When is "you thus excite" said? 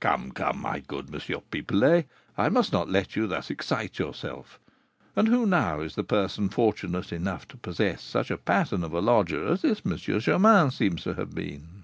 3.16-3.98